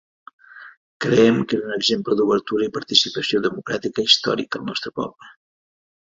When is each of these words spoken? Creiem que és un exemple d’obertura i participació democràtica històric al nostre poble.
Creiem 1.05 1.37
que 1.51 1.59
és 1.59 1.65
un 1.67 1.75
exemple 1.75 2.15
d’obertura 2.21 2.65
i 2.69 2.73
participació 2.79 3.43
democràtica 3.45 4.07
històric 4.09 4.61
al 4.61 4.67
nostre 4.73 4.95
poble. 4.99 5.33